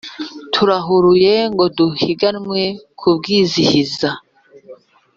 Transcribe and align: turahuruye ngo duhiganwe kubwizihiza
turahuruye 0.53 1.33
ngo 1.53 1.65
duhiganwe 1.77 2.61
kubwizihiza 2.99 4.09